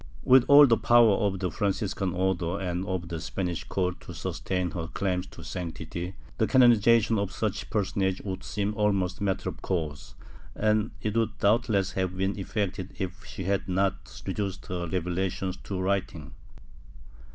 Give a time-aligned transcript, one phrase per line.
[0.23, 4.71] With all the power of the Franciscan Order and of the Spanish court to sustain
[4.71, 9.47] her claims to sanctity, the canonization of such a personage would seem almost a matter
[9.47, 10.15] of course,
[10.55, 15.79] and it would doubtless have been effected if she had not reduced her revelations to
[15.79, 16.33] writing.